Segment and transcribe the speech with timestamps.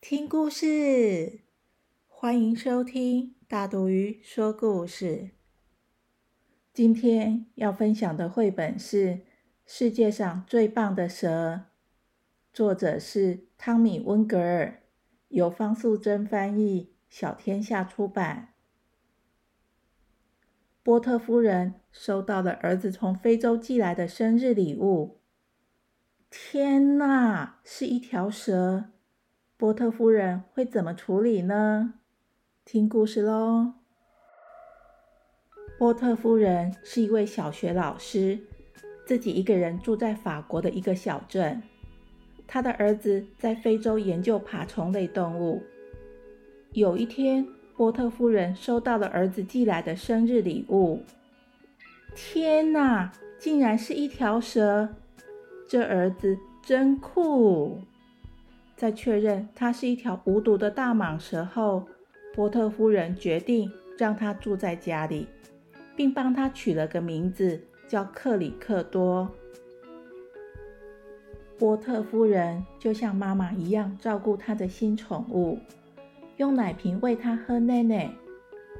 [0.00, 1.40] 听故事，
[2.08, 5.32] 欢迎收听大肚鱼说故事。
[6.72, 9.06] 今天要分享的绘本是
[9.66, 11.54] 《世界上最棒的蛇》，
[12.50, 14.82] 作者是汤米·温格尔，
[15.28, 18.54] 由方素珍翻译，小天下出版。
[20.82, 25.20] 波特夫人收到了儿子从非洲寄来的生日礼物。
[26.30, 28.92] 天哪，是一条蛇！
[29.60, 31.92] 波特夫人会怎么处理呢？
[32.64, 33.74] 听故事喽。
[35.78, 38.38] 波特夫人是一位小学老师，
[39.04, 41.62] 自己一个人住在法国的一个小镇。
[42.46, 45.62] 他的儿子在非洲研究爬虫类动物。
[46.72, 51.02] 有一天，波特夫人收到了儿子寄来的生日礼物。
[52.14, 54.88] 天哪，竟然是一条蛇！
[55.68, 57.82] 这儿子真酷。
[58.80, 61.86] 在确认它是一条无毒的大蟒蛇后，
[62.32, 65.28] 波特夫人决定让它住在家里，
[65.94, 69.30] 并帮它取了个名字，叫克里克多。
[71.58, 75.58] 波特夫人就像妈妈一样照顾她的新宠物，
[76.38, 78.10] 用奶瓶喂它喝奶奶，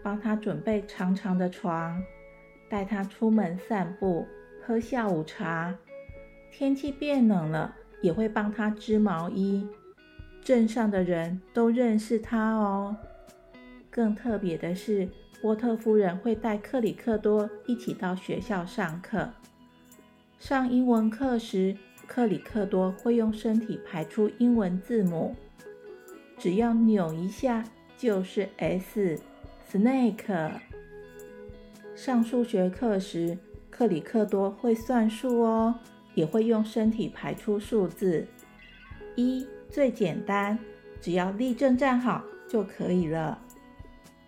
[0.00, 2.00] 帮它准备长长的床，
[2.68, 4.24] 带它出门散步，
[4.64, 5.76] 喝下午茶。
[6.52, 9.66] 天气变冷了，也会帮它织毛衣。
[10.48, 12.96] 镇上的人都认识他哦。
[13.90, 15.06] 更特别的是，
[15.42, 19.28] 波特夫人会带克里克多一起到学校上课。
[20.38, 21.76] 上英文课时，
[22.06, 25.36] 克里克多会用身体排出英文字母，
[26.38, 27.62] 只要扭一下
[27.98, 30.50] 就是 S，snake。
[31.94, 33.36] 上数学课时，
[33.68, 35.74] 克里克多会算数哦，
[36.14, 38.26] 也会用身体排出数字
[39.14, 39.46] 一。
[39.70, 40.58] 最简单，
[41.00, 43.38] 只要立正站好就可以了。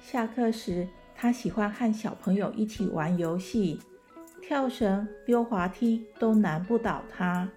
[0.00, 3.80] 下课时，他喜欢和小朋友一起玩游戏，
[4.42, 7.48] 跳绳、溜滑梯都难不倒他。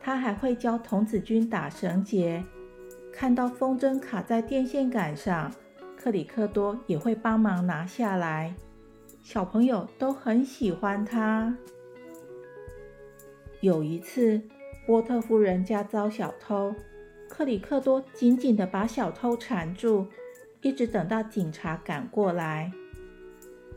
[0.00, 2.44] 他还会教童子军打绳结，
[3.12, 5.52] 看到风筝卡在电线杆上，
[5.96, 8.54] 克里克多也会帮忙拿下来。
[9.20, 11.56] 小朋友都很喜欢他。
[13.60, 14.40] 有一次。
[14.88, 16.74] 波特夫人家遭小偷，
[17.28, 20.06] 克里克多紧紧地把小偷缠住，
[20.62, 22.72] 一直等到警察赶过来。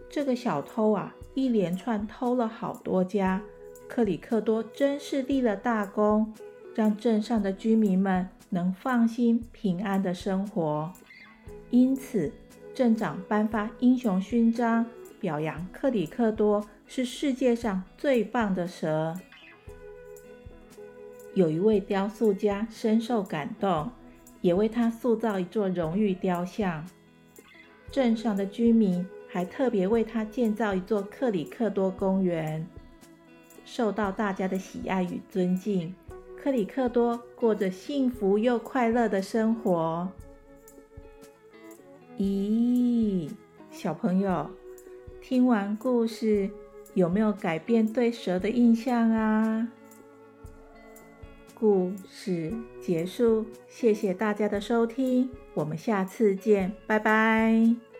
[0.09, 3.41] 这个小偷啊，一连串偷了好多家，
[3.89, 6.33] 克里克多真是立了大功，
[6.73, 10.93] 让镇上的居民们能放心平安的生活。
[11.71, 12.31] 因此，
[12.73, 14.85] 镇长颁发英雄勋章，
[15.19, 19.13] 表扬克里克多是世界上最棒的蛇。
[21.33, 23.89] 有一位雕塑家深受感动，
[24.41, 26.85] 也为他塑造一座荣誉雕像。
[27.89, 32.67] 镇上的居民还特别为他建造一座克里克多公园，
[33.63, 35.93] 受到大家的喜爱与尊敬。
[36.41, 40.09] 克里克多过着幸福又快乐的生活。
[42.17, 43.29] 咦，
[43.69, 44.49] 小朋友，
[45.21, 46.49] 听完故事
[46.93, 49.67] 有没有改变对蛇的印象啊？
[51.61, 52.51] 故事
[52.81, 57.90] 结束，谢谢大家的收听，我们下次见，拜拜。